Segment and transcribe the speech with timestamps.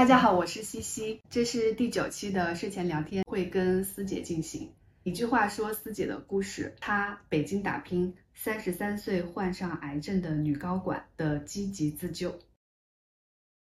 [0.00, 4.72] 大家好，我是西西，这是第九期的睡前聊天，会跟思姐进行。
[5.02, 12.34] 一句话说思姐的故事，她北京打拼，三十三岁患上癌症的女高管的积极自救。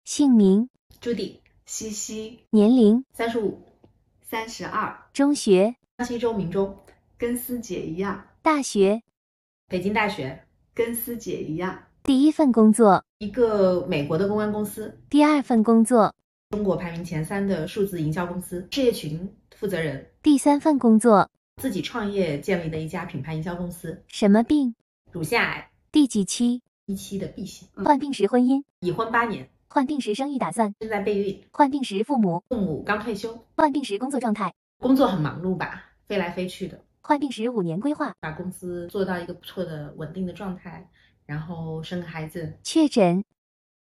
[0.04, 0.68] 姓名：
[1.00, 3.62] 朱迪，西西，年龄：三十五，
[4.20, 6.76] 三十二，中学、江西州民中，
[7.16, 9.00] 跟思姐一样，大学、
[9.68, 16.14] 北京大学，跟思姐一样，第一份工作、一个美国的公关公司，第二份工作、
[16.50, 21.28] 中国排名前三的数字营销公司，事业群负责人，第三份工作。
[21.60, 24.76] 自己创业建立的一家品牌营销公司，什么病？
[25.10, 26.62] 乳腺癌，第几期？
[26.84, 40.88] 一期的 B 型，患病时婚姻，已婚八年，患病时生育打算，正在备孕，患病时父母，父母刚退休，患病时工作状态，工作很忙碌吧，飞来飞去的，患病时五年规划，把公司做到一个不错的稳定的状态，
[41.26, 43.22] 然后生个孩子，确诊。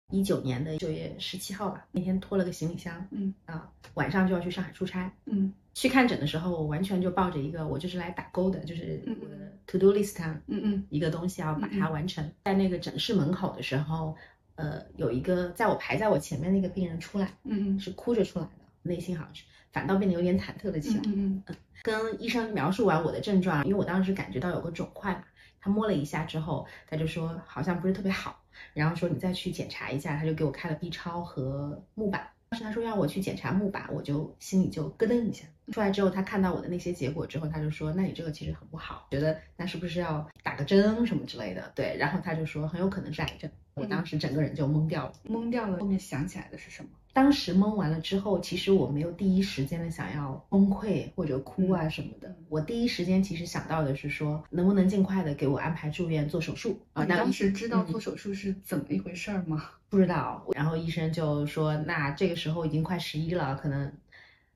[0.09, 12.31] 一九年的九月十七号吧，那天拖了个行李箱，嗯啊，晚上就要去上海出差，嗯去看诊的时候，我完全就抱着一个我就是来打勾的，就是嗯我的 to do list 上嗯嗯一个东西要把它完成。
[12.45, 14.15] 在那个诊室门口的时候，
[14.55, 18.51] 呃，有一个在我排在我前面那个病人出来，嗯是哭着出来的，
[18.83, 21.01] 内心好像是反倒变得有点忐忑了起来。
[21.05, 25.23] 嗯嗯跟医生描述完我的症状，因为我当时感觉到有个肿块嘛，
[25.67, 28.39] 他摸了一下之后，他就说好像不是特别好，
[28.73, 32.29] 然后说你再去检查一下，他就给我开了 B 超和钼板。
[32.49, 35.45] 当时他说让我去检查钼板，我就心里就咯噔一下。
[35.73, 43.51] 出来之后，他看到我的那些结果之后，他就说：“那你这个其实很不好，觉得那是不是要打个针什么之类的？”对，然后他就说很有可能是癌症。
[43.73, 45.13] 我当时整个人就懵掉了。
[45.25, 45.77] 懵掉了。
[45.79, 46.89] 后面想起来的是什么？
[47.17, 52.31] 当时懵完了之后，其实我没有第一时间的想要崩溃或者哭啊什么的。
[52.47, 57.03] 我第一时间其实想到的是说，能不能尽快的给我安排住院做手术啊？
[57.05, 59.63] 当时知道嗯做手术是怎么一回事儿吗？
[59.89, 63.91] 不知道，然后医生就说，那这个时候已经快十一了，可能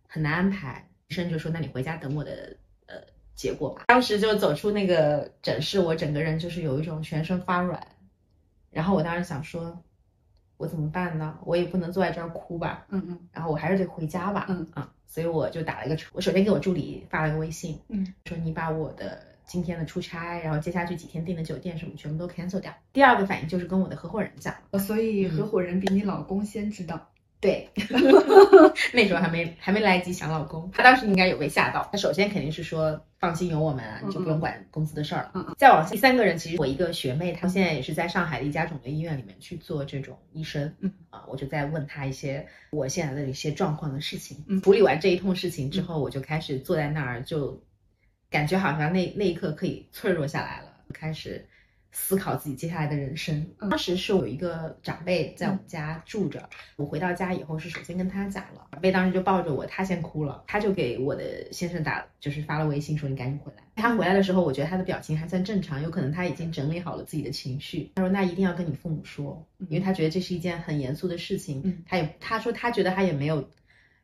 [0.06, 0.88] 很难安排。
[1.08, 2.94] 医生就说，那你回家等我的呃
[3.34, 3.86] 结果吧。
[3.88, 7.88] 当时就走出那个诊室，我整个人就是有一种全身发软。
[8.70, 9.82] 然后我当时想说，
[10.62, 11.36] 我怎么办呢？
[11.44, 12.86] 我也不能坐在这儿哭吧。
[12.90, 14.46] 嗯嗯然后我还是得回家吧。
[14.48, 16.12] 嗯啊，所以我就打了一个车。
[16.14, 22.72] 我首先给我助理发了个微信，嗯说你把我的今天的出差，然后接下去几天订的酒店什么全部都 cancel 掉。
[22.94, 27.10] 第二个反应就是跟我的合伙人讲，呃，所以嗯合伙人比你老公先知道。
[27.42, 27.68] 对，
[28.94, 31.90] 那时候还没还没来得及想老公，他当时应该有被吓到。
[31.92, 35.32] 他首先肯定是说放心有我们啊，你就不用管公司的事儿了。
[35.34, 40.72] 嗯嗯再往下第三个人，其实我一个学妹，她现在也是在上海的一家肿瘤医院里面去做这种医生。
[40.82, 44.38] 嗯啊，我就在问她一些我现在的一些状况的事情。
[44.48, 47.60] 嗯处理完这一通事情之后，我就开始坐在那儿，就
[48.30, 51.44] 感觉好像那那一刻可以脆弱下来了，开始。
[51.92, 53.36] 思考自己接下来的人生。
[53.60, 63.64] 嗯当时是我有一个长辈在我们家住着，我回到家以后是首先跟他讲了，长辈当时就抱着我，他先哭了，他就给我的先生打，就是发了微信说你赶紧回来。
[63.76, 67.92] 他回来的时候，我觉得他的表情还算正常，有可能他已经整理好了自己的情绪。
[67.96, 71.62] 他说那一定要跟你父母说，因为他觉得这是一件很严肃的事情。
[71.66, 73.50] 嗯他也他说他觉得他也没有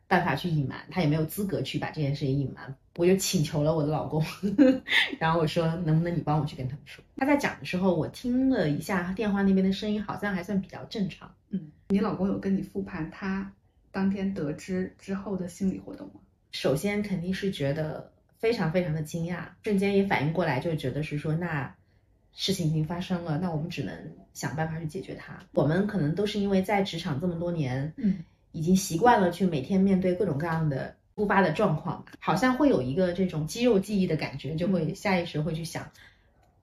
[0.08, 2.75] 办法去隐瞒，他也没有资格去把这件事情隐瞒。
[2.96, 4.24] 我就请求了我的老公，
[5.19, 7.04] 然后我说能不能你帮我去跟他们说。
[7.17, 11.33] 他在讲的时候，我听了一下电话那边的声音，好像还算比较正常。
[11.50, 13.51] 嗯，你老公有跟你复盘他
[13.91, 16.22] 当天得知之后的心理活动吗？
[16.51, 21.75] 首先肯定是觉得非常非常的惊讶，瞬间也反应过来，就觉得是说那
[22.33, 23.94] 事情已经发生了，那我们只能
[24.33, 25.39] 想办法去解决它。
[25.53, 28.19] 我们可能都是因为在职场这么多年，嗯，
[28.51, 35.91] 已经习惯了去每天面对各种各样的突发的状况，好像会有一个这种肌肉记忆的感觉，就会下意识会去想。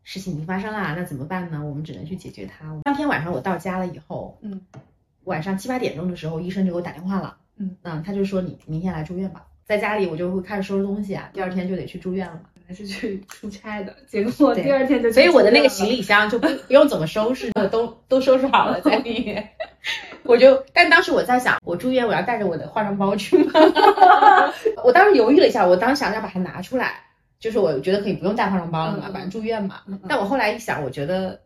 [0.04, 1.60] 事情已经发生啦，那怎么办呢？
[1.65, 2.66] 我们只能去解决它。
[2.84, 4.60] 当天晚上我到家了以后，嗯，
[5.25, 9.47] 晚上七八点钟的时候，医生就给我打电话了，嗯他就说你明天来住院吧。
[9.64, 12.41] 在家里我就会开始收拾东西啊，第二天就得去住院了嘛。
[12.66, 19.50] 还是去出差的，结果第二天就所以我的那个行李箱就不不用怎么收拾，我都都收拾好了在里面。
[20.25, 23.52] 我就，但当时我在想，我住院我要带着我的化妆包去吗？
[24.82, 27.02] 我当时犹豫了一下，我当时想要把它拿出来，
[27.38, 29.82] 就是我觉得可以不用带化妆包了嘛，反正住院嘛。
[30.08, 31.40] 但我后来一想，我觉得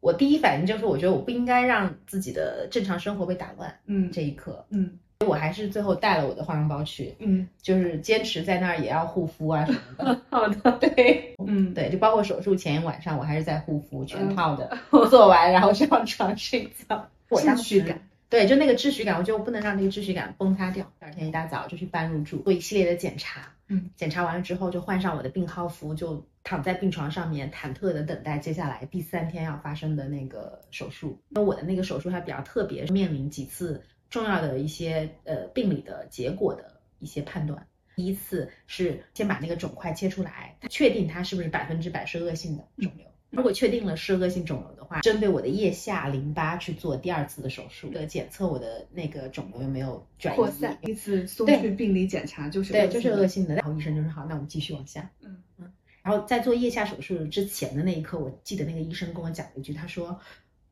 [0.00, 3.74] 我第一反应就是，我觉得我不应该让自己的正常生活被打乱。
[3.86, 10.20] 嗯这一刻，嗯我还是最后带了我的化妆包去，嗯，就是坚持在那儿也要护肤啊什么的。
[10.30, 14.78] 好的， 对，嗯对，就包括手术前一晚上，我还是在护肤全嗯套的，
[15.10, 17.08] 做完然后上床睡觉。
[17.30, 18.00] 我当时秩序感，
[18.30, 20.84] 对，就那个秩序感，我觉得我不能让那个秩序感崩塌掉。
[21.00, 23.54] 第二天一大早就去办入住，做一系列的检查。
[23.68, 31.22] 嗯，检查完了之后，就换上我的病号服，就躺在病床上面，忐忑的等待接下来第三天要发生的那个手术。
[31.30, 37.66] 因为我的那个手术还比较特别，面临几次重要的一些呃病理的结果的一些判断。
[37.96, 43.06] 第一次是先把那个肿块切出来，确定它是不是百分之百是恶性的肿瘤。
[43.30, 50.78] 如果确定了是恶性肿瘤的话，针对我的腋下淋巴去做第二次的手术，的检测我的那个肿瘤有没有转移扩散。
[50.80, 53.54] 第一次送去病理检查就是对，就是恶性的。
[53.54, 55.10] 然后医生就说好，那我们继续往下。
[55.20, 55.70] 嗯嗯。
[56.02, 60.18] 然后在做腋下手术之前的那一刻，我记得那个医生跟我讲了一句，他说：“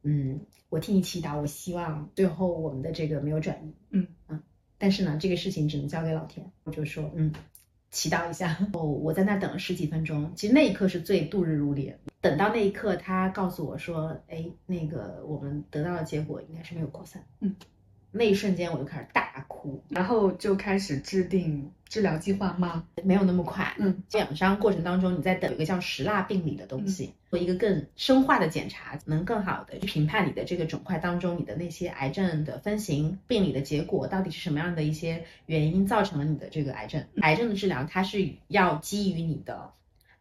[0.02, 4.42] 嗯，我替你祈祷，我希望最后我们的这个没有转移。”嗯嗯。
[4.78, 6.50] 但是呢，这个事情只能交给老天。
[6.64, 7.32] 我就说嗯。
[7.92, 11.98] 祈祷一下哦， 我在那等了十几分钟，其实那一刻是最度日如年。
[12.28, 17.54] 等到那一刻，他告诉我说：“哎，那个我们得到的结果应该是没有扩散。”嗯。
[18.12, 22.86] 那一瞬间我就开始大哭，然后就开始制定治疗计划吗？
[23.04, 37.04] 没有那么快，嗯，养伤过程当中，你在等一个叫石蜡病理的东西，做一个更深化的检查，能更好的去评判你的这个肿块当中你的那些癌症的分型，病理的结果到底是什么样的一些原因造成了你的这个癌症。
[37.20, 39.72] 癌症的治疗它是要基于你的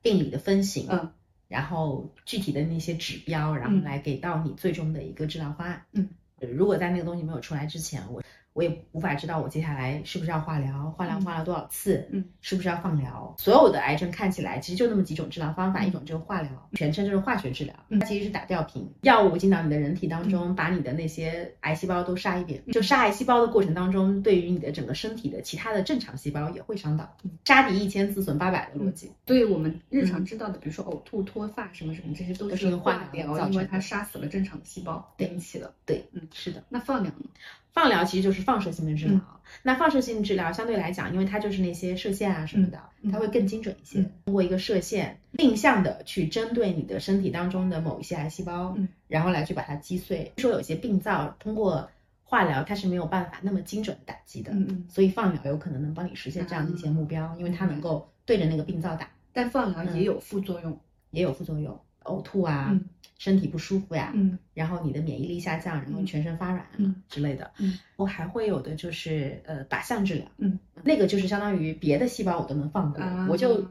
[0.01, 1.13] 病理的分型，嗯，
[1.47, 6.09] 然后具体的那些指标，然后来给到你最终的一个治疗方案，嗯。
[6.51, 8.21] 如果在那个东西没有出来之前，我
[8.55, 13.35] 我也无法知道我接下来是不是要化疗，化疗化疗多少次，嗯，是不是要放疗？
[13.37, 22.63] 所有的癌症看起来其实就那么几种治疗方法，一种就是化疗，全称就是化学治疗，它其实是打吊瓶，药物进到你的人体当中，把你的那些癌细胞都杀一遍。
[22.71, 27.13] 就杀癌细胞的过程当中，对于你的整个身体的其他的正常细胞也会伤到，
[27.43, 29.11] 杀敌一千自损八百的逻辑。
[29.27, 35.73] 所以我们日常知道的，比如说呕吐、脱发什么什么，这些都是化疗，因为它杀死了正常的细胞引起的。
[35.85, 36.63] 对，嗯，是的。
[36.69, 37.29] 那放疗呢？
[37.75, 39.19] 放疗其实就是放射性的治疗。
[39.61, 42.81] 那放射性治疗相对来讲，因为它就是那些射线啊什么的，
[43.11, 44.01] 它会更精准一些。
[44.23, 48.75] 通过一个射线定向的去针对你的身体当中的某一些癌细胞，
[49.07, 50.31] 然后来去把它击碎。
[50.37, 51.87] 说有些病灶通过
[52.23, 54.51] 化疗它是没有办法那么精准打击的，
[54.89, 59.09] 所以放疗有可能能帮你实现这样的一些目标，因为它能够对着那个病灶打。
[59.31, 60.79] 但放疗也有副作用，
[61.11, 61.77] 也有副作用。
[62.05, 62.79] 呕吐啊，
[63.19, 73.67] 身体不舒服呀，嗯，然后你的免疫力下降，然后全身发软啊之类的，嗯，我还会有的就是呃靶向治疗，嗯，那个就是相当于别的细胞我都能放过，啊、我就。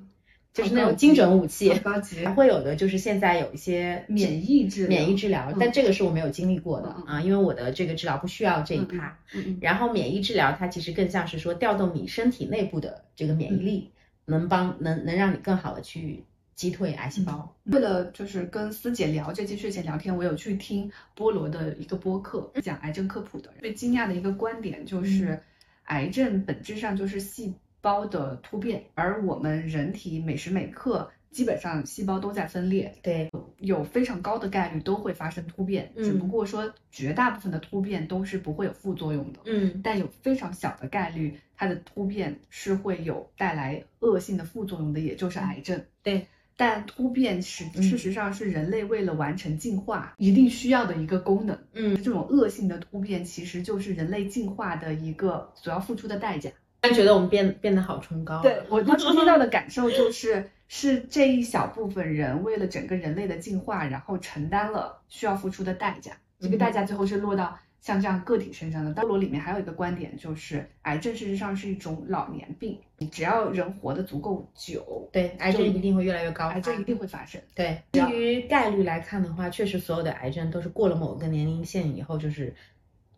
[0.54, 2.24] 就是那种精准武器，高级。
[2.24, 13.90] 还会有的就是现在有一些免疫治免疫治疗，但这个是我没有经历过的嗯啊，因为我的这个治疗不需要这一趴，嗯，然后免疫治疗它其实更像是说调动你身体内部的这个免疫力，
[14.26, 16.22] 能帮能能让你更好的去。
[16.54, 17.54] 击退癌细胞。
[17.64, 23.50] 为了就是跟思姐聊这期睡前聊天，我有去听菠萝的一个播客，讲癌症科普的。
[23.60, 25.42] 最惊讶的一个观点就是，
[25.84, 35.92] 癌症本质上就是细胞的突变，而我们人体每时每刻基本上细胞都在分裂，对，有非常高的概率都会发生突变。
[35.96, 45.84] 只不过说绝大部分的突变都是不会有副作用的，嗯，但有非常小的概率，它的突变是会有带来恶性的副作用的，也就是癌症。
[46.02, 46.26] 对。
[46.56, 51.58] 但突变是事实上是人类为了完成进化一定需要的一个功能。
[51.72, 56.50] 嗯，这种恶性的突变其实就是人类进化的一个所要付出的代价。
[56.80, 58.42] 但觉得我们变变得好崇高。
[58.42, 66.12] 对我 当时听到的感受就是，是这一小部分人为了整个人类的进化，然后承担了需要付出的代价。
[66.40, 67.58] 这个代价最后是落到。
[67.84, 77.38] 像这样个体身上的，道罗里面还有一个观点，就是癌症事实上是一种老年病，你只要人活得足够久，对，癌症一定会越来越高，癌症一定会发生。
[77.54, 82.54] 对，基于概率来看的话，确实所有的癌症都是过了某个年龄线以后，就是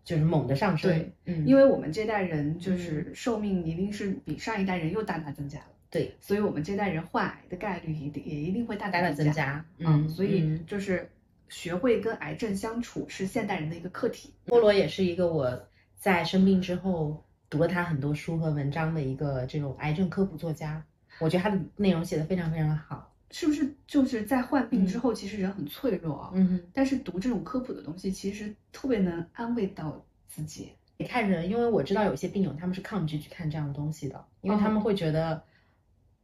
[0.03, 0.91] 就是猛的上升。
[0.91, 5.67] 对，嗯，因为我们这代人就是寿命一定是比上一代人又大大增加了。
[5.89, 9.65] 对，所以我们这代人患癌的概率一定也一定会大大增加。
[9.79, 11.09] 嗯，所以就是。
[11.49, 14.35] 学会跟癌症相处是现代人的一个课题。
[14.47, 20.85] 菠萝也是一个我在生病之后读了他很多书和文章的一个这种癌症科普作家。
[21.19, 23.13] 我觉得他的内容写的非常非常的好。
[23.31, 26.31] 是不是就是在患病之后，其实人很脆弱啊？
[26.35, 26.63] 嗯。
[26.73, 30.73] 但是读这种科普的东西，其实特别能安慰到自己。
[30.97, 35.43] 你看人，因为我知道有些病友他们是抗拒去看这样的东西的，因为他们会觉得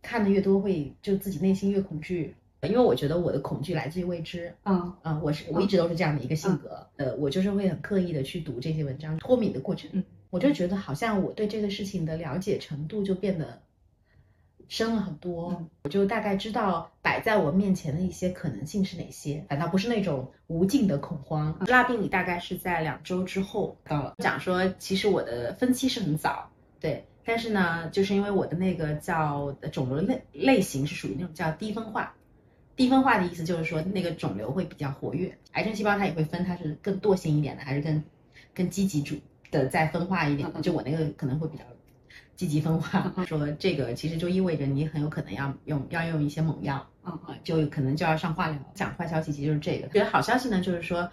[0.00, 2.35] 看的越多会就自己内心越恐惧。
[2.69, 13.61] 因为我觉得我的恐惧来自于未知，啊啊，我是我一直都是这样的一个性格，呃，我就是会很刻意的去读这些文章，脱敏的过程，嗯，我就觉得好像我对这个事情的了解程度就变得
[14.69, 21.59] 深了很多，我就大概知道摆在我面前的一些可能性是哪些，反倒不是那种无尽的恐慌。
[21.66, 32.14] 拉病理大概是在两周之后到了，讲说其实我的分期是很早，对，但是呢，就是因为我的那个叫肿瘤类类型是属于那种叫低分化。
[32.82, 38.02] 低分化的意思就是说，那个肿瘤会比较活跃，癌症细胞它也会分，它是更惰性一点的，还是更
[38.52, 39.14] 更积极主
[39.52, 41.62] 的再分化一点就我那个可能会比较
[42.34, 48.58] 积极分化 说这个其实就意味着你很有可能要用要用一些猛药，嗯啊，就可能就要上化疗。
[48.74, 51.08] 讲坏消息其实就是这个，觉得好消息呢，就是说。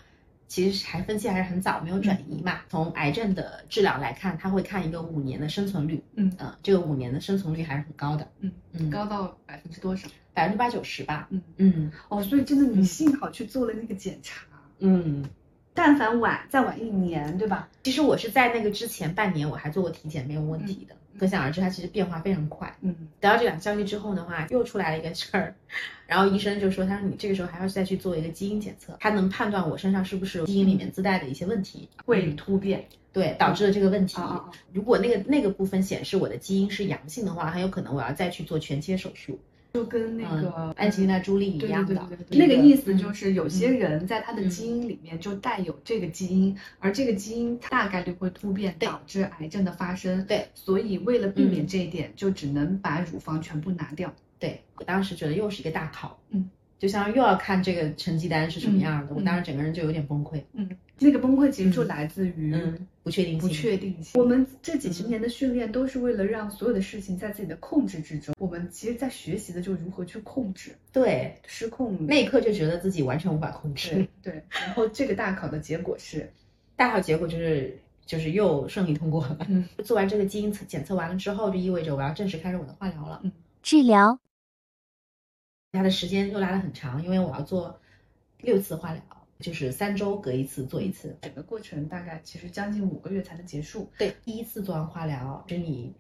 [0.49, 2.61] 其实还分期还是很早，没有转移嘛。
[2.69, 10.09] 从癌症的治疗来看，他会看一个五年的生存率，嗯呃，这个五年的生存率还是很高的，嗯嗯，高到百分之多少？
[10.39, 14.45] 百分之八九十吧，嗯嗯哦，所以真的你嗯幸好去做了那个检查，
[14.79, 15.25] 嗯。
[15.73, 17.69] 但凡晚再晚一年，对吧？
[17.83, 20.95] 其实我是在那个之前半年我还做过体检，没有问题的。
[21.17, 22.73] 可想而知，它其实变化非常快。
[22.81, 25.53] 嗯得到这两个消息之后的话，又出来了一个事儿，
[26.07, 32.85] 然后医生就说，他说你这个时候还要再去做一个基因检测，他能判断我身上是不是基因里面自带的一些问题，会嗯突变。
[33.11, 34.21] 对导致了这个问题！
[34.71, 39.39] 如果那个那个部分显示我的基因是阳性的话，很有可能我要再去做全切手术，
[39.73, 42.09] 就跟那个嗯安吉丽娜·朱莉一样的。
[42.31, 50.25] 那个意思就嗯是有些人在他的嗯基因里面就带有这个基因，而这个基因大概率会突变，导致癌症的发生。
[50.25, 54.13] 对，所以为了避免嗯这一点，就只能把乳房全部拿掉。
[54.39, 56.49] 对我当时觉得又是一个大考，嗯，
[56.79, 60.41] 就像又要看这个成绩单是什么样的，嗯我当时整个人就有点崩溃。
[60.53, 60.69] 嗯，
[60.99, 64.21] 那个崩溃其实就嗯来自于嗯，不确定性，不确定性。
[64.21, 68.35] 我们这几十嗯年的训练都是为了让所有的事情在自己的控制之中。
[68.37, 74.33] 我们其实，在学习的就如何去控制，对，失控那一刻就觉得自己完全无法控制对。
[74.33, 74.43] 对。
[74.49, 76.31] 然后这个大考的结果是，
[76.75, 79.37] 大考结果就是就是又顺利通过了。
[79.47, 83.21] 嗯，做完这个基因测检测完了之后，就意味着我要正式开始我的化疗了。
[83.61, 84.19] 治疗
[85.71, 87.79] 它的时间又拉得很长，因为我要做
[88.41, 89.01] 六次化疗，
[89.39, 91.17] 就是三周隔一次做一次。
[91.21, 93.89] 整个过程大概其实将近五个月才能结束。
[93.97, 95.93] 对，第一次做完化疗，就是你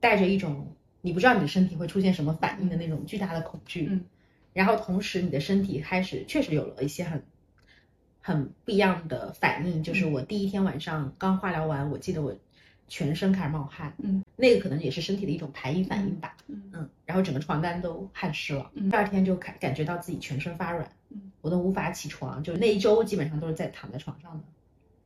[0.00, 4.04] 带着一种你不知道你的身体会出现什么反应的那种巨大的恐惧，嗯，
[4.52, 7.22] 然后同时你的身体开始确实有了一些很
[8.20, 12.34] 很不一样的反应，就是嗯我第一天晚上刚化疗完，我记得我
[12.88, 24.44] 全身开始冒汗，嗯，那个可能也是身体的一种排异反应吧，嗯嗯，然后整个床单都汗湿了，嗯第二天就感感觉到自己全身发软，嗯，我都无法起床，就那一周基本上都是在躺在床上的。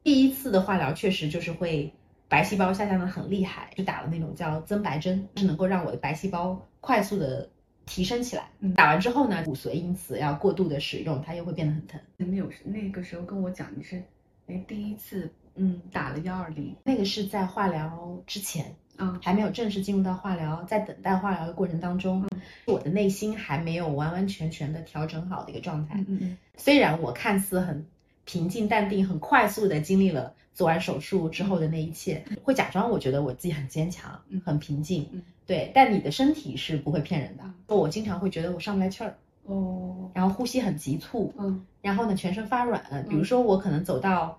[0.02, 1.92] 第一次的化疗确实就是会
[2.28, 7.48] 白细胞下降的很厉害，就打了那种叫增白针，是能够让我的白细胞快速的
[7.86, 8.48] 提升起来。
[8.60, 12.00] 嗯打完之后呢，骨髓因此要过度的使用，它又会变得很疼。
[12.16, 14.02] 你有那个时候跟我讲你是
[14.46, 22.24] 哎第一次嗯，打了幺二零，那个是在化疗之前，嗯还没有正式进入到化疗，在等待化疗的过程当中，
[22.66, 25.96] 我的内心还没有完完全全的调整好的一个状态。
[26.06, 27.86] 嗯嗯虽然我看似很
[28.24, 37.44] 平静淡定，很快速的经历了做完手术之后的那一切，会假装我觉得我自己很坚强嗯，很平静嗯，对，但你的身体是不会骗人的。
[37.74, 42.84] 我经常会觉得我上不来气儿，哦然后呼吸很急促，嗯然后呢全身发软。
[43.08, 44.38] 比如说我可能走到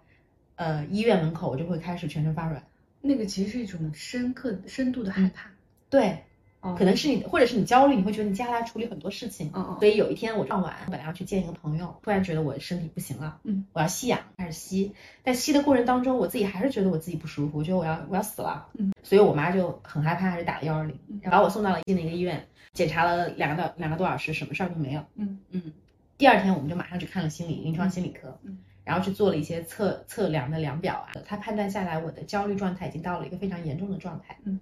[0.55, 2.63] 呃医院门口，我就会开始全身发软。
[3.01, 5.49] 那个其实是一种深刻深度的害怕，
[5.89, 6.23] 对，
[6.61, 6.75] 哦。
[6.77, 9.51] 可能是你，或者是你焦虑，你会觉得你接下来要处理很多事情。
[9.79, 14.93] 所以有一天我傍晚本来要去见一个朋友，突然觉得我身体不行了，嗯，我要吸氧，开始吸，
[15.23, 25.39] 在吸的过程当中，我自己还是觉得我自己不舒服，我觉得我要我要死了，嗯，所以我妈就很害怕，还是打了幺二零嗯，把我送到了进了一个医院，检查了两个多两个多小时，什么事儿都没有，嗯。
[25.49, 25.73] 嗯，
[26.17, 34.59] 第二天我们就马上去看了心理临床心理科，嗯然后去做了一些测测量的量表啊，他判断下来我的焦虑状态已经到了一个非常严重的状态，嗯。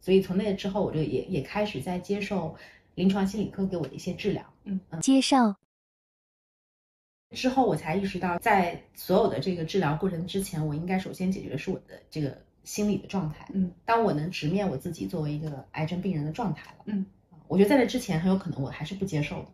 [0.00, 2.56] 所以从那之后，我就也也开始在接受
[2.94, 4.44] 临床心理科给我的一些治疗。
[4.64, 4.80] 嗯。
[5.00, 5.54] 接受。
[7.30, 13.48] 之后，我才意识到，在所有的这个治疗过程之前，我应该首先解决的是我的这个心理的状态。
[13.52, 13.72] 嗯。
[13.84, 17.06] 当我能直面我自己作为一个癌症病人的状态了，嗯，
[17.48, 19.48] 我觉得在那之前，很有可能我还是不接受的。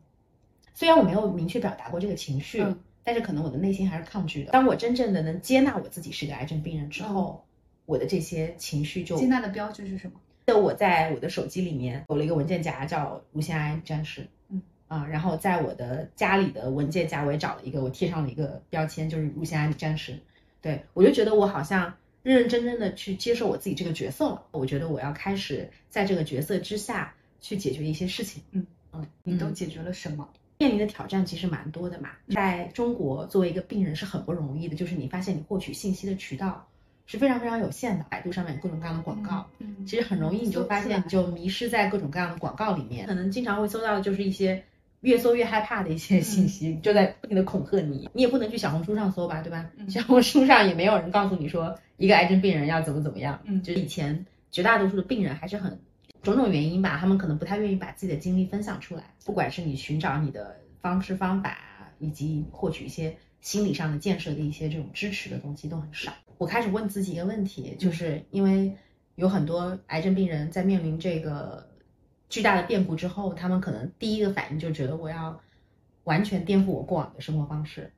[0.75, 2.79] 虽然我没有明确表达过这个情绪，嗯
[3.09, 4.51] 但是可能我的内心还是抗拒的。
[4.51, 7.43] 当我真正的能接纳我自己是个癌症病人之后，
[7.87, 10.61] 我的这些情绪就接纳的标志是什么？
[10.61, 14.29] 我在我的手机里面有了一个文件夹，叫乳腺癌战士。
[14.51, 20.19] 嗯啊，然后在我的家里的文件夹，我也找了一个，我贴上了一个标签，就是乳腺癌战士。
[20.61, 24.43] 对我就觉得我好像认认真真的去接受我自己这个角色了。
[24.51, 28.43] 我觉得我要开始在这个角色之下去解决一些事情。
[28.51, 30.29] 嗯嗯，嗯你都解决了什么？
[30.59, 32.11] 面临的挑战其实蛮多的嘛。
[32.29, 36.67] 在中国，作为一个病人是很不容易的，就是你发现你获取信息的渠道
[37.07, 39.47] 是非常非常有限的，百度上面有各种各样的广告。
[39.61, 44.63] 嗯，其实很容易你就发现你就迷失在各种各样的广告里面，可能经常会搜到的就是一些
[45.03, 48.11] 越搜越害怕的一些信息，就在不停的恐吓你。
[48.13, 49.71] 你也不能去小红书上搜吧，对吧？
[49.77, 53.39] 嗯小红书上也没有人告诉你说一个癌症病人要怎么怎么样。
[53.45, 55.79] 嗯就是以前绝大多数的病人还是很
[56.23, 61.59] 种种原因吧，他们可能不太愿意把自己的经历分享出来，不管是你寻找你的方式方法，
[61.99, 66.13] 以及获取一些心理上的建设的一些这种支持的东西都很少。
[66.37, 68.77] 我开始问自己一个问题，就是因为
[69.15, 71.69] 有很多癌症病人在面临这个
[72.29, 75.41] 巨大的变故之后，他们可能第一个反应就觉得我要
[76.05, 77.93] 完全颠覆我过往的生活方式，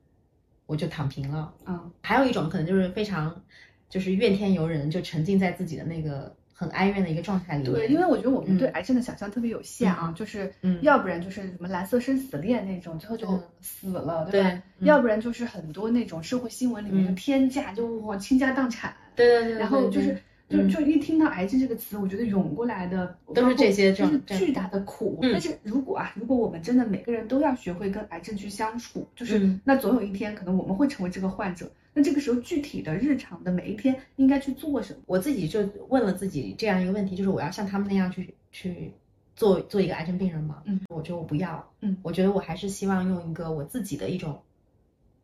[0.65, 1.53] 我就躺平了。
[1.65, 3.43] 嗯还有一种可能就是非常
[3.89, 7.73] 就是怨天尤人，就沉浸在自己的那个很哀怨的一个状态里面。
[7.73, 14.49] 对，因为我觉得我们对嗯癌症的想象特别有限啊，就是嗯要不然就是什么蓝色生死恋那种，最后就嗯死了，对吧？
[14.49, 20.15] 对嗯要不然就是很多那种社会新闻里面的嗯天价，就哇倾家荡产，对对对，然后就是。
[20.51, 25.17] 对就嗯就一听到癌症这个词，我觉得涌过来的都是这些就是巨大的苦。
[25.21, 31.71] 嗯但是如果啊，如果我们真的每个人都要学会跟癌症去相处，就是、嗯那总有一天可能我们会成为这个患者。
[31.93, 34.99] 那这个时候具体的日常的每一天应该去做什么？
[35.07, 38.91] 我自己就问了自己这样一个问题，就是我要像他们那样去去
[39.35, 40.63] 做做一个癌症病人吗？
[40.65, 44.39] 嗯，我觉得我不要，嗯我觉得我还是希望用一个我自己的一种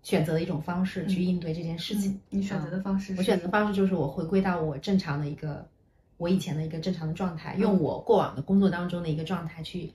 [0.08, 2.12] 选择的一种方式去应对这件事情。
[2.12, 3.20] 嗯你选择的方式是？
[3.20, 5.68] 我选择的方式就是我回归到我正常的一个
[6.16, 9.92] 我以前的一个正常的状态，嗯用我过往的工作当中的一个状态去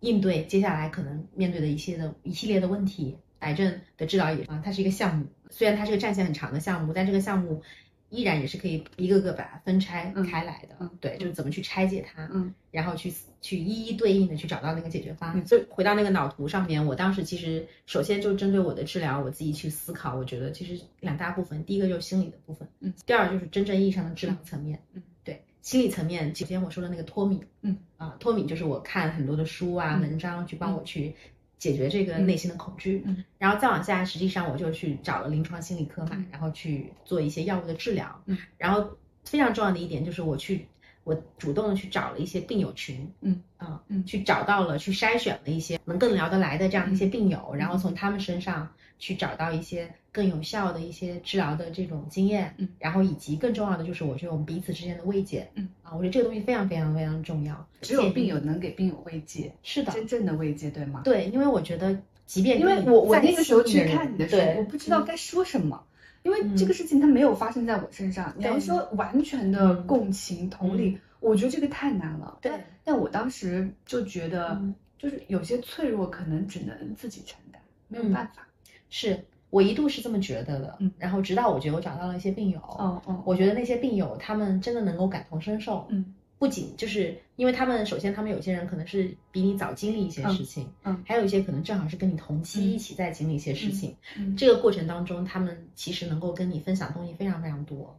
[0.00, 3.18] 应对接下来可能面对的一些的一系列的问题。
[3.40, 7.62] 癌症的治疗也啊，它是一个项目，虽然它是个战线很长的项目，但这个项目
[8.10, 10.76] 依然也是可以一个个把它分拆嗯开来的。
[10.80, 15.38] 嗯对，就是怎么去拆解它，嗯然后去去一一对应的去找到那个解决方案。
[15.38, 31.14] 嗯就回到那个脑图上面，我当时其实首先就针对我的治疗，我自己去思考，我觉得其实两大部分，第一个就是心理的部分，嗯，第二就是真正意义上的治疗层面，嗯，对，心理层面，首先我说的那个脱敏，嗯啊，脱敏就是我看很多的书啊、嗯文章去帮我去。
[31.60, 33.24] 解决这个内心的恐惧，嗯。
[33.38, 36.26] 然后再往下，实际上我就去找了临床心理科嘛，嗯。
[36.32, 40.66] 然后去做一些药物的治疗，嗯，然后非常重要的一点就是我去，
[41.10, 44.04] 我主动的去找了一些病友群，嗯啊，嗯。
[44.06, 61.02] 去找到了，去筛选了一些能更聊得来的这样的一些病友，然后从他们身上去找到一些更有效的一些治疗的这种经验，嗯，然后以及更重要的就是我觉得我们彼此之间的慰藉，嗯，啊，我觉得这个东西非常非常非常重要，只有病友能给病友慰藉，是的，真正的慰藉，对吗？
[61.04, 65.82] 对，因为我觉得即便因为我我那个时候去看你的时候，我不知道该说什么，
[66.22, 66.56] 因为嗯。
[66.56, 68.34] 这个事情它没有发生在我身上。
[68.36, 69.86] 你要说完全的嗯。
[69.86, 72.38] 共情、同理，我觉得这个太难了。
[72.42, 78.46] 对但但我当时就觉得嗯，就是有些脆弱可能只能自己承担，没有嗯办法。
[78.88, 80.90] 是我一度是这么觉得的，嗯。
[80.98, 86.14] 然后直到我觉得我找到了一些病友，哦哦，我觉得那些病友他们真的能够感同身受，嗯。
[86.38, 97.94] 不仅就是因为他们首先他们有些人可能是比你早经历一些事情，嗯还有一些可能正好是跟你同期嗯一起在经历一些事情，嗯，这个过程当中他们其实能够跟你分享东西非常非常多，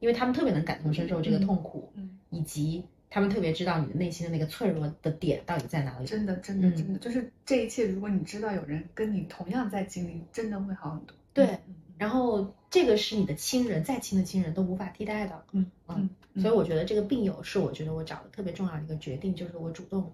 [0.00, 6.06] 因为他们特别能感同身受这个痛苦，嗯以及他们特别知道你的内心的那个脆弱的点到底在哪里。
[6.06, 11.16] 真的真的嗯真的，就是这一切，如果你知道有人跟你同样在经历，真的会好很多。
[11.32, 15.44] 对嗯然后这个是你的亲人，再亲的亲人都无法替代的。
[15.52, 20.12] 嗯嗯嗯，所以我觉得这个病友是我觉得我找的特别重要的一个决定，就是我主动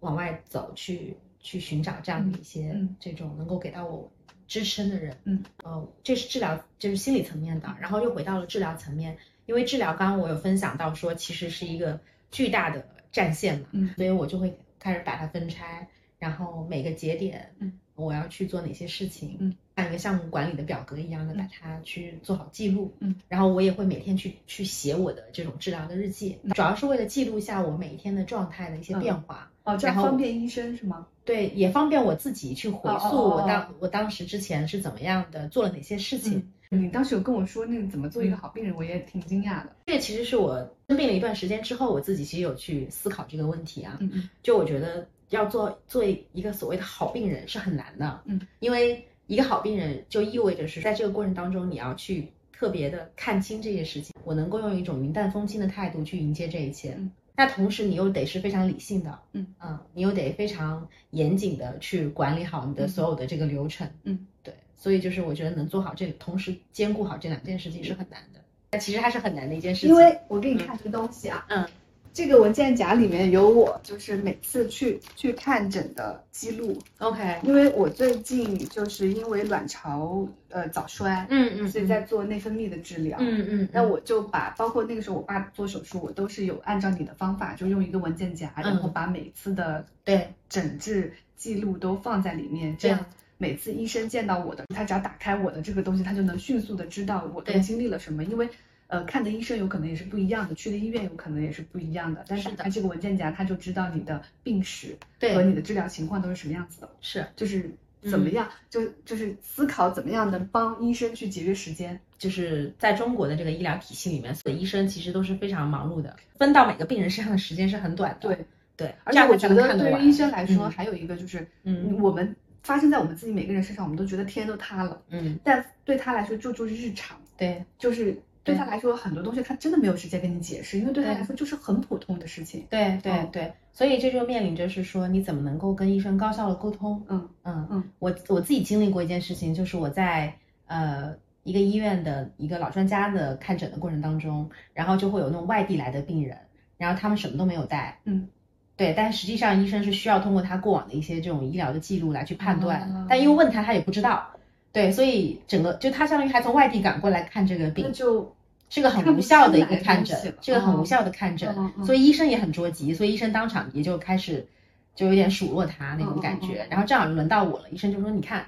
[0.00, 4.12] 往外走去去寻找这样的一些、嗯嗯这种能够给到我
[4.46, 5.16] 支撑的人。
[5.24, 11.98] 嗯，呃，这是治疗，就是心理层面的，然后又回到了治疗层面，因为治疗刚刚我有分享到说，其实是一个
[12.30, 29.50] 巨大的战线嘛，嗯所以我就会开始把它分拆，然后每个节点，嗯，我要去做哪些事情，嗯，像一个项目管理的表格一样的把它去做好记录，嗯，然后我也会每天去去写我的这种治疗的日记，主要是为了记录下我每一天的状态的一些嗯变化。
[29.64, 31.06] 哦，这样方便医生是吗？
[31.24, 36.52] 对，也方便我自己去回溯我当我当时之前是怎么样的，做了哪些事情。
[36.70, 39.76] 嗯，你当时有跟我说那个怎么做一个嗯好病人，我也挺惊讶的。
[39.86, 40.56] 这个其实是我
[40.88, 43.96] 生病了一段时间之后，我自己其实有去思考这个问题啊。
[44.00, 56.94] 嗯嗯就我觉得要做做一个所谓的好病人是很难的，嗯，因为一个好病人就意味着是在这个过程当中你要去特别的看清这些事情，我能够用一种云淡风轻的态度去迎接这一切。
[56.98, 59.46] 嗯那同时你又得是非常理性的，嗯
[59.92, 64.35] 你又得非常严谨的去管理好你的嗯所有的这个流程，嗯，对，
[64.76, 71.66] 所以就是我觉得能做好这同时兼顾好这两件事情是很难的，那其实还是很难的一件事情，因为我给你看这个东西啊，嗯。
[72.12, 88.92] 这个文件夹里面有我就是每次去去看诊的记录，，OK，因为我最近就是因为卵巢呃早衰，嗯嗯，所以在做内分泌的治疗，嗯嗯，那我就把包括那个时候我爸做手术，我都是有按照你的方法，就用一个文件夹，然后嗯。
[88.94, 90.32] 把每次的对。
[90.48, 93.04] 诊治记录都放在里面，这样
[93.38, 98.48] 每次医生见到我的，他只要打开我的这个东西，他就能迅速的知道我都对经历了什么，因为。
[98.88, 106.88] 呃，看的医生有可能也是不一样的，去的医院有可能也是不一样的，但是是的打开这个文件夹，他就知道你的病史对和你的治疗情况都是什么样子的。
[107.00, 107.68] 是，就是
[108.02, 111.98] 怎么样，就就是思考怎么样能帮医生去节约时间。
[112.16, 118.28] 就是在中国的这个医疗体系里面，所有医生其实都是非常忙碌的，分到每个病人身上的时间是很短的。
[118.28, 118.46] 对
[118.76, 127.64] 对，而且我觉得对于医生来说，嗯还有一个就是，嗯我们发生在我们自己每个人身上，我们都觉得天都塌了，嗯，但对他来说就就是日常，对。
[127.78, 128.54] 就是对。
[128.54, 132.66] 对他来说很多东西他真的没有时间跟你解释，因为对他来说就是很普通的事情。
[132.68, 133.28] 对对嗯。
[133.30, 137.00] 对，所以这就面临着是说你怎么能够跟医生高效的沟通。
[137.08, 137.84] 嗯嗯嗯。
[138.00, 140.34] 我我自己经历过一件事情，就是我在
[140.66, 146.36] 呃一个医院的一个老专家的看诊的过程当中，然后就会有那种外地来的病人，
[146.76, 148.28] 然后他们什么都没有带，嗯，
[148.76, 153.06] 对，但实际上医生是需要通过他过往的一些这种医疗的记录来去判断，哦。
[153.08, 154.28] 但因为问他他也不知道，
[154.70, 158.34] 对，所以整个就他相当于还从外地赶过来看这个那病，就
[158.68, 164.46] 是个很无效的一个看诊看不出来的东西了，是个很无哦效的看诊，所以医生也很着急，所以医生当场也就开始
[164.94, 168.44] 就有点数落他那种感觉，然后正好轮到我了，医生就说你看，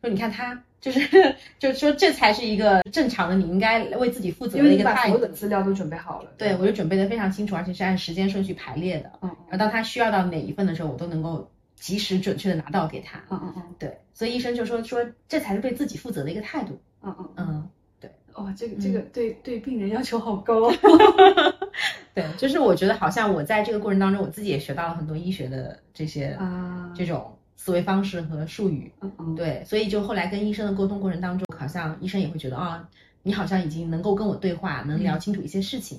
[0.00, 5.32] 说你看他就是就是说这才是一个正常的，你应该为自己负责的一个态度所有的。
[5.32, 6.30] 资料都准备好了。
[6.36, 9.10] 对，我就准备的非常清楚，而且是按时间顺序排列的。
[9.22, 13.18] 嗯然后当他需要到哪一份的时候，我都能够及时准确的拿到给他。
[13.30, 16.78] 嗯嗯嗯对，所以医生就说说这才是对自己负责的一个态度。
[17.02, 17.68] 嗯嗯嗯，
[17.98, 20.70] 对，哇，这个这个对对病人要求好高。
[22.14, 28.92] 对，就是我觉得好像我在这个过程当中，我自己也学到了很多医学的这些啊，这种思维方式和术语。
[29.00, 32.88] 嗯嗯，对，所以就后来跟医生的沟通过程当中，好像医生也会觉得啊，
[33.22, 35.98] 你好像已经能够跟我对话，能聊清楚一些事情，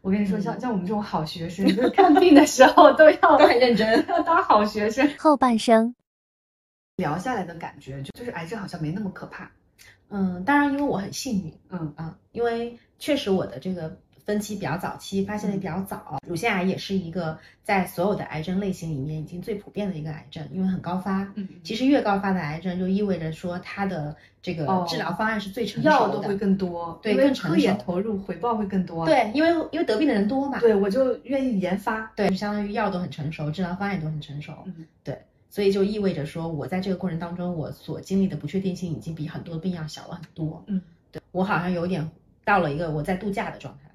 [0.00, 4.04] 我跟你说，嗯像像我们这种好学生，就是看病的时候都要 都很认真。
[4.08, 5.08] 要当好学生。
[5.18, 5.94] 后半生，
[6.96, 9.50] 聊下来的感觉，就就是癌症好像没那么可怕。
[10.08, 21.22] 嗯，当然因为我很幸运嗯啊，因为确实我的这个分期比较早期，发现的比较早，乳腺癌也是一个在所有的癌症类型里面已经最普遍的一个癌症，因为很高发。
[21.36, 29.06] 嗯，其实越高发的癌症，就意味着说它的这个哦治疗方案是最成熟的，药都会更多，对更成科研投入回报会更多。
[29.06, 32.10] 对，因为因为得病的人多嘛，对，我就愿意研发。
[32.16, 35.16] 对，相当于药都很成熟，治疗方案也都很成熟，嗯对，
[35.48, 42.10] 所以就意味着说我在这个过程当中，我所经历的不确定性已经比很多病要小了很多，嗯，对我好像有点
[42.44, 43.85] 到了一个我在度假的状态了。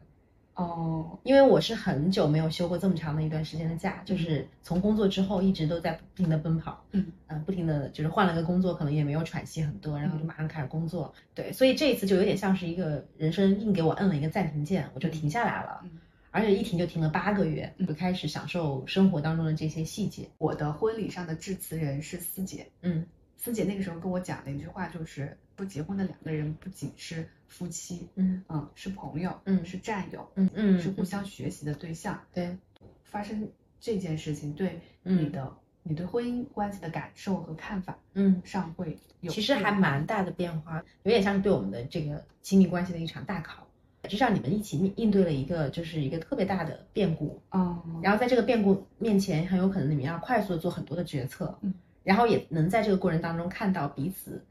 [0.55, 7.05] 哦，因为我是很久没有休过这么长的一段时间的假，就是从工作之后一直都在不停的奔跑，嗯。
[7.27, 15.91] 呃不停的就是换了个工作，可能也没有喘息很多，然后就马上开始工作，对，所以这一次就有点像是一个人生硬给我摁了一个暂停键，我就停下来了，嗯。
[16.29, 17.87] 而且一停就停了八个月，嗯。
[17.87, 23.05] 就开始享受生活当中的这些细节，我的婚礼上的致辞人是四姐，嗯
[23.43, 32.21] 思姐那个时候跟我讲的一句话就是，不结婚的两个人不仅是夫妻，嗯嗯，是朋友，嗯是战友，嗯嗯，是互相学习的对象。
[32.31, 32.55] 对，
[33.03, 33.49] 发生
[33.79, 35.51] 这件事情对嗯你的、
[35.81, 38.39] 你对婚姻关系的感受和看法嗯。
[38.45, 43.65] 上会有其实还蛮大的变化，有点像是对我们的这个亲密关系的一场大考，
[44.07, 51.73] 就让你们一起应应对了一个就是一个特别大的变故，哦，然后在这个变故面前，很有可能你们要快速的做很多的决策，嗯，
[52.03, 54.43] 然后也能在这个过程当中看到彼此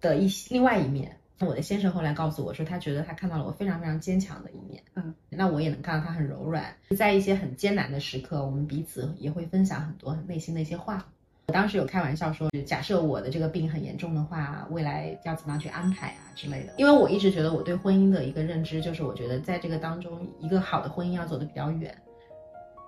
[0.00, 1.16] 的一些另外一面。
[1.40, 11.04] 我的先生后来告诉我说，他觉得他看到了我非常非常坚强的一面，嗯，那我也能看到他很柔软，在一些很艰难的时刻，我们彼此也会分享很多内心的一些话。
[11.48, 16.74] 我当时有开玩笑说，假设我的这个病很严重的话，未来要怎么样去安排啊之类的。
[16.76, 21.92] 因为我一直觉得我对婚姻的一个认知就是，我觉得在这个当中，一个好的婚姻要走得比较远，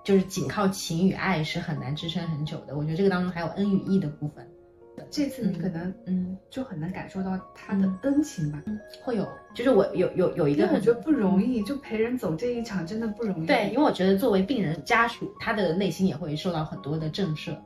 [0.05, 2.77] 就是仅靠情与爱是很难支撑很久的。
[2.77, 4.47] 我觉得这个当中还有恩与义的部分。
[5.11, 8.63] 这次你可能嗯，就很能感受到他的嗯恩情吧，
[9.03, 13.47] 会有，就是我有有有一个我觉得不容易，就陪人走这一场真的不容易。
[13.47, 17.57] 对，因为我觉得作为病人家属，他的内心也会受到很多的震慑，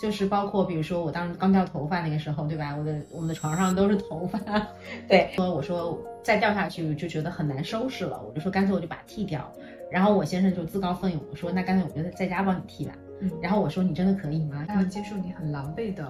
[0.00, 2.74] 就是包括比如说我当时刚掉头发那个时候，对吧？
[2.74, 4.38] 我的我们的床上都是头发，
[5.06, 9.52] 对，说我说再掉下去就觉得很难收拾了，我就说干脆我就把它剃掉。
[9.92, 12.92] 然后我先生就自告奋勇的说，那干脆我就在家帮你剃吧。
[13.20, 14.64] 嗯然后我说你真的可以吗？
[14.66, 16.08] 他要接受你很狼狈的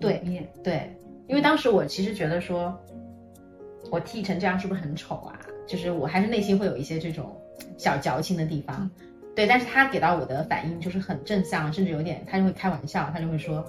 [0.00, 0.90] 对面，对，
[1.26, 2.74] 因为当时我其实觉得说，
[3.90, 5.38] 我剃成这样是不是很丑啊？
[5.66, 7.36] 就是我还是内心会有一些这种
[7.76, 8.90] 小矫情的地方。
[9.34, 13.66] 对，但是他给到我的反应就是很正向，甚至有点他就会开玩笑，他就会说，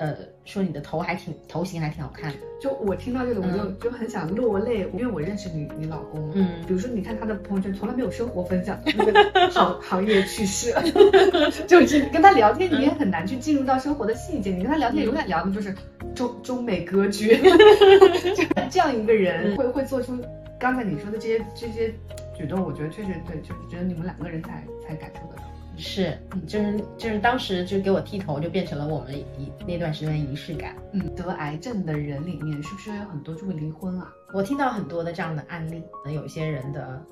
[0.00, 2.38] 呃，说你的头还挺头型还挺好看的。
[2.58, 10.74] 就我听到这个，我就、嗯就很想落泪，因为我认识你你老公，嗯比如说你看他的朋友圈，从来没有生活分享，那个行 行业趣事，
[11.68, 15.74] 就是跟他聊天，你也很难去进入到生活的细节，你跟他聊天永远聊的就是
[16.14, 17.36] 中中美格局，
[18.34, 20.18] 就这样一个人会会做出
[20.58, 21.92] 刚才你说的这些这些
[22.34, 25.42] 举动，我觉得确实对，就是觉得你们两个人才才感受得到。
[25.80, 30.76] 是嗯，就是就是当时就给我剃头，就变成了我们一那段时间的仪式感。
[30.92, 34.12] 嗯，得癌症的人里面，是不是有很多就会离婚啊？
[34.32, 37.02] 我听到很多的这样的案例，可能有一些人的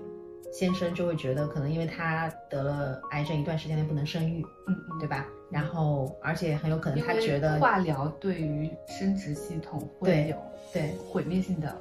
[0.53, 5.27] 先生就会觉得，可能因为他得了癌症，一段时间内不能生育，嗯嗯，对吧？
[5.51, 10.37] 然后而且很有可能他觉得，化疗对于生殖系统会有
[10.73, 11.75] 对毁灭性的，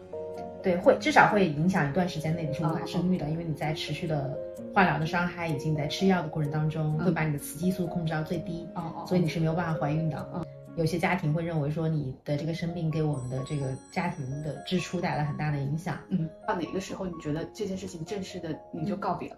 [0.67, 4.37] 对，会至少会影响一段时间内你是无法嗯生育的，因为你在持续的
[4.73, 7.05] 化疗的伤害，以及你在吃药的过程当中，嗯。
[7.05, 10.29] 会把你的雌激素控制到最低，哦哦，所以你是没有办法怀孕的。
[10.33, 10.45] 嗯。
[10.75, 15.97] 有些家庭会认为说你的这个生病给我们的这个家庭的支出带来很大的影响。
[16.09, 19.37] 嗯，到哪个时候你觉得这件事情正式的你就告别了？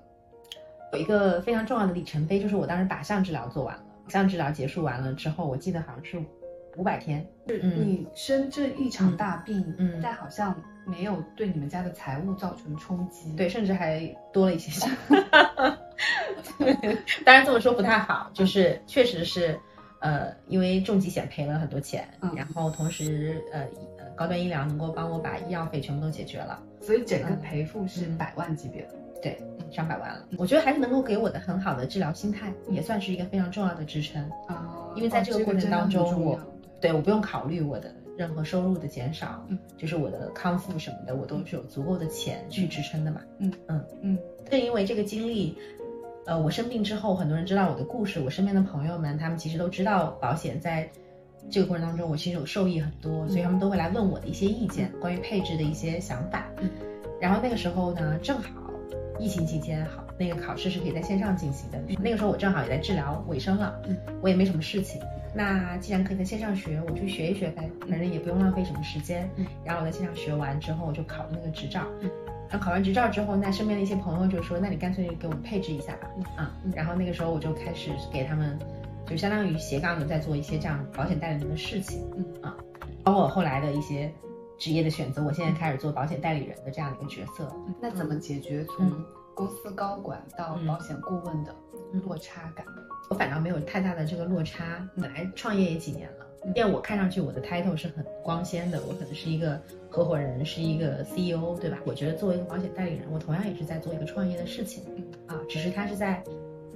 [0.94, 6.20] 有一个非常重要的里程碑，就是我当时靶向治疗做完了，靶向治疗结束完了之后，我记得好像是
[6.76, 7.24] 五百天。
[7.48, 7.88] 嗯。
[7.88, 10.00] 你生这一场大病，嗯。
[10.04, 10.54] 但好像
[10.89, 13.34] 没有对你们家的财务造成冲击。
[13.36, 13.99] 对，甚至还
[14.34, 14.89] 多了一些钱。
[17.25, 19.60] 当然这么说不太好，就是确实是，
[19.99, 23.62] 呃，因为重疾险赔了很多钱，嗯然后同时呃
[23.97, 28.95] 呃高端医疗能够帮我把医药费全部都解决了，所以整个嗯赔付是嗯百万级别的。
[29.21, 29.38] 对，
[29.69, 30.25] 上百万了。
[30.38, 34.21] 我觉得还是能够给我的很好的治疗心态，也算是一个非常重要的支撑。
[34.47, 36.36] 啊因为在这个过程当中，我
[36.80, 43.21] 对对我不用考虑我的任何收入的减少，嗯就是我的康复什么的，我都是有足够的钱去支撑的嘛。
[43.38, 45.58] 嗯嗯嗯正因为这个经历，
[46.25, 50.89] 呃，我生病之后，很多人知道我的故事，我身边的朋友们，他们其实都知道保险在
[51.49, 56.45] 这个过程当中，我其实有受益很多，所以他们都会来问我的一些意见，关于配置的一些想法。
[56.60, 56.69] 嗯
[57.21, 58.49] 然后那个时候呢，正好
[59.17, 61.79] 疫情期间好，那个考试是可以在线上进行的。
[62.01, 65.01] 那个时候我正好也在治疗尾声了，嗯，我也没什么事情。
[65.34, 69.30] 那既然可以在线上学，我去学一学呗，反正也不用浪费什么时间。
[69.38, 71.86] 嗯然后我在线上学完之后，我就考了那个执照。
[72.02, 72.10] 嗯
[72.52, 76.10] 那考完执照之后，那身边的一些朋友就说：“那你干脆给我们配置一下吧。
[76.18, 78.58] 嗯啊嗯，然后那个时候我就开始给他们，
[79.06, 82.02] 就相当于斜杠的在做一些这样保险代理人的事情。
[82.18, 82.58] 嗯啊，
[83.04, 84.12] 包括我后来的一些
[84.58, 87.56] 职业的选择，我现在开始做保险代理人的这样的一个角色。
[87.80, 91.56] 那怎么解决从嗯公司高管到嗯保险顾问的
[92.04, 92.65] 落差感？
[93.10, 94.88] 我反倒没有太大的这个落差。
[94.95, 101.78] 本来创业也几年了，因为我看上去我的 title 是很光鲜的，我可能是一个合伙人，是一个 CEO，对吧？
[101.86, 106.24] 我觉得作为一个保险代理人，我同样也是在做一个创业的事情，嗯啊，只是他是在。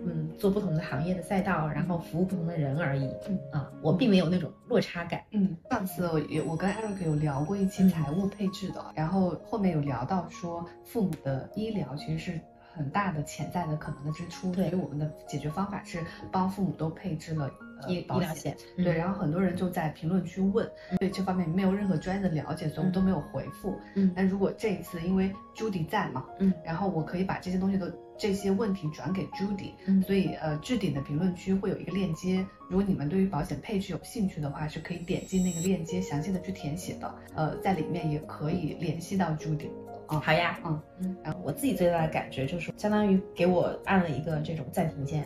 [0.06, 3.10] 嗯，做不同的行业的赛道，然后服务不同的人而已。
[3.26, 5.24] 嗯啊，我并没有那种落差感。
[5.32, 12.40] 嗯，上次我也我跟 Eric 有聊过一期嗯财务配置的，然后后面有聊到说父母的医疗其实是
[12.76, 16.00] 很大的潜在的可能的支出，所以我们的解决方法是
[16.32, 18.24] 帮父母都配置了呃医保险。
[18.24, 23.80] 医疗险，对，嗯然后很多人就在评论区问，对这方面没有任何专业的了解，所以我们都没有回复。
[23.96, 37.16] 嗯那如果这一次因为 Judy 在嘛，嗯，然后我可以把这些东西都这些问题转给 Judy，嗯所以呃置顶的评论区会有一个链接，如果你们对于保险配置有兴趣的话，是可以点击那个链接详细的去填写的。
[37.36, 39.70] 呃，在里面也可以联系到 Judy。
[40.14, 45.26] 啊，好呀，嗯嗯，然后我自己最大的感觉就是，相当于给我按了一个这种暂停键，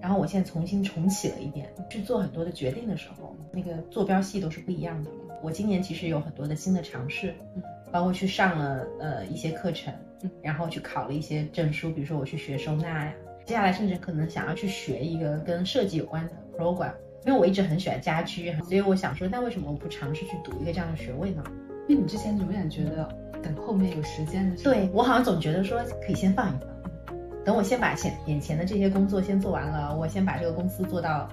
[0.00, 5.10] 然后我现在重新重启了一遍，去做很多的决定的时候，那个坐标系都是不一样的。
[5.42, 7.62] 我今年其实有很多的新的尝试，嗯
[7.92, 13.12] 包括去上了呃一些课程嗯，然后去考了一些证书，比如说我去学收纳呀，
[13.44, 16.92] 接下来甚至可能想要去学一个跟设计有关的 program。
[17.26, 21.44] 因为我一直很喜欢家居，所以我想说，那为什么我不尝试去读一个这样的学位呢？
[21.86, 23.06] 因为你之前永远觉得
[23.42, 31.28] 等后面有时间的时候，对我好像总觉得说可以先放一放，等我先把前眼前的这些工作先做完了，我先把这个公司做到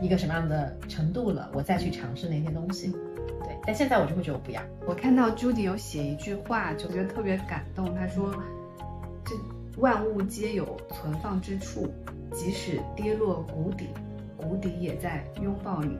[0.00, 2.90] 一个什么样的程度了，我再去尝试那些东西。
[3.44, 4.60] 对，但现在我就会觉得我不要。
[4.86, 7.94] 我看到 Judy 有写一句话，就觉得特别感动。
[7.94, 8.34] 他说
[9.24, 9.34] ：“这
[9.80, 11.92] 万物皆有存放之处，
[12.32, 13.88] 即使跌落谷底，
[14.36, 15.96] 谷底也在拥抱你。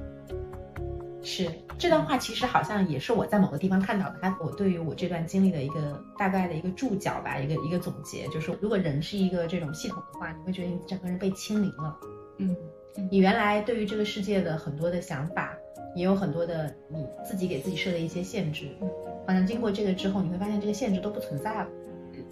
[1.22, 11.96] 是这段话，其实好像也是我在某个地方看到的，它我对于我这段经历的一个大概的一个注脚吧，一个一个总结，就是如果人是一个这种系统的话，你会觉得你整个人被清零了。”
[12.38, 12.56] 嗯，
[13.11, 15.54] 你原来对于这个世界的很多的想法，
[15.94, 18.66] 也有很多的你自己给自己设的一些限制，
[19.26, 21.68] 好像经过这个之后，你会发现这个限制都不存在了。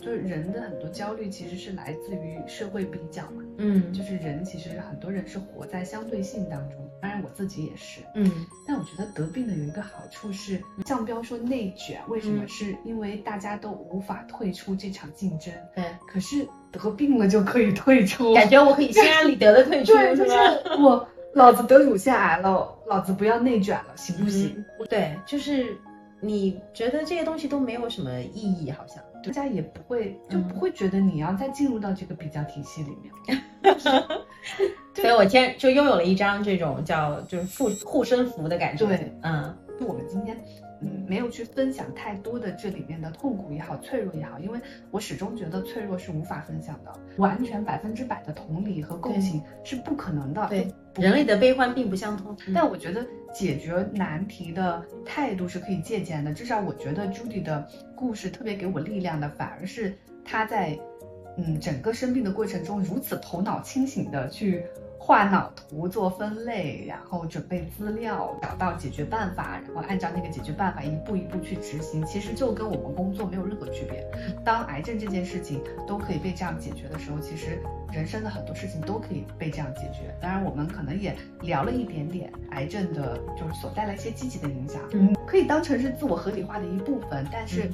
[0.01, 8.01] 就是人的很多焦虑其实是来自于社会比较嘛，嗯就是人其实很多人是活在相对性当中，当然我自己也是。
[8.15, 8.31] 嗯
[8.67, 12.45] 但我觉得得病的有一个好处是，像标说内卷，为什么？
[12.45, 20.31] 嗯是因为大家都无法退出这场竞争，对，可是得病了就可以退出，感觉我可以心安理得的退 出，对，就是
[20.81, 24.53] 我老子得乳腺癌了，老子不要内卷了，行不行？
[24.57, 25.77] 嗯对，就是
[26.21, 29.03] 你觉得这些东西都没有什么意义，好像。
[29.23, 33.43] 大家也不会就嗯不会觉得你要再进入到这个比较体系里面。
[34.95, 38.87] 所以我今天就拥有了一张这种叫就是护护身符的感觉。
[38.87, 40.37] 对，嗯，就我们今天。
[40.83, 44.59] 嗯，没有去分享太多的这里面的痛苦也好，脆弱也好，因为
[44.91, 50.47] 我始终觉得脆弱是无法分享的，完全百分之百的同理和共情是不可能的。
[50.49, 52.37] 对，人类的悲欢并不相通。
[52.55, 60.79] 但我觉得解决难题的态度是可以借鉴的，至少我觉得 Judy 的故事特别给我力量的，反而是她在
[61.37, 64.65] 嗯整个生病的过程中如此头脑清醒的去。
[65.11, 74.07] 画脑图、做分类，然后准备资料，找到解决办法，然后按照那个解决办法一步一步去执行，其实就跟我们工作没有任何区别。
[74.45, 77.61] 当癌症这件事情都可以被这样解决的时候，其实
[77.93, 80.15] 人生的很多事情都可以被这样解决。
[80.21, 87.27] 当然，我们可能也聊了一点点癌症的，就是所带来一些积极的影响，嗯，可以当成是自我合理化的一部分。
[87.33, 87.69] 但是，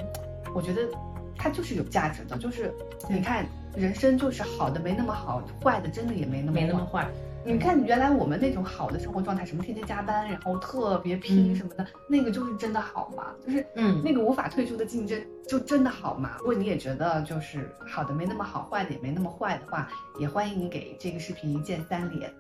[0.55, 0.89] 我觉得
[1.37, 2.73] 它就是有价值的，就是
[3.09, 3.47] 你看。
[3.77, 7.07] 人生就是好的没那么好，坏的真的也没那么没那么坏。
[7.45, 13.27] 你看，原来我们那种好的生活状态，什么天天加班，然后特别拼什么的，那个就是真的好吗？
[13.45, 16.37] 就是嗯，那个无法退出的竞争，就真的好吗？
[16.39, 22.33] 如果你也觉得就是好的没那么好，坏的也没那么坏的话，也欢迎你给这个视频一键三连。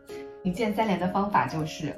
[0.42, 1.94] 一键三连的方法就是，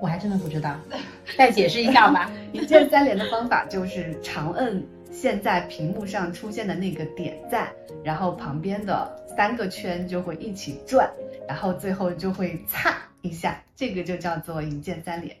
[0.00, 0.76] 我还真的不知道，
[1.36, 2.30] 再解释一下吧。
[2.54, 4.86] 一键三连的方法就是长摁。
[5.10, 7.72] 现在屏幕上出现的那个点赞，
[8.04, 11.10] 然后旁边的三个圈就会一起转，
[11.48, 15.36] 然后最后就会擦一下，这个就叫做一键三连。